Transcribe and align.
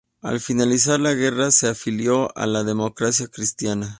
Al 0.23 0.39
finalizar 0.39 0.99
la 0.99 1.13
guerra 1.13 1.51
se 1.51 1.67
afilió 1.67 2.35
a 2.35 2.47
la 2.47 2.63
Democracia 2.63 3.27
Cristiana. 3.27 3.89